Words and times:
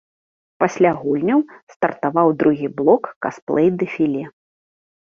Пасля 0.63 0.93
гульняў 1.01 1.43
стартаваў 1.75 2.35
другі 2.41 2.67
блок 2.81 3.03
касплэй-дэфіле. 3.29 4.23